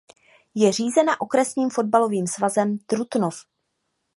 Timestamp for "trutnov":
2.77-3.45